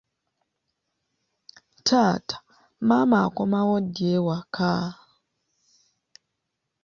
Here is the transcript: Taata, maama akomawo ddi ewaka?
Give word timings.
Taata, 1.87 2.35
maama 2.87 3.17
akomawo 3.27 3.75
ddi 3.85 4.03
ewaka? 4.15 4.71